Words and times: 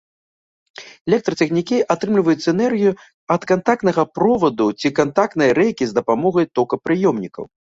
Электрацягнікі 1.11 1.77
атрымліваюць 1.95 2.49
энергію 2.53 2.91
ад 3.37 3.41
кантактнага 3.51 4.07
проваду 4.19 4.67
ці 4.83 4.93
кантактнай 5.01 5.49
рэйкі 5.63 5.85
з 5.93 5.99
дапамогай 6.03 6.45
токапрыёмнікаў. 6.59 7.43